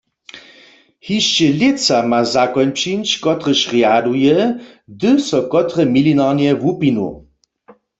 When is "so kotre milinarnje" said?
5.27-6.51